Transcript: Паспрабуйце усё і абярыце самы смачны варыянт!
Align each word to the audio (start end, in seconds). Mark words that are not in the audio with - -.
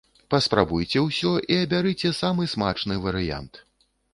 Паспрабуйце 0.33 1.01
усё 1.09 1.33
і 1.55 1.59
абярыце 1.65 2.13
самы 2.23 2.51
смачны 2.55 2.95
варыянт! 3.05 3.65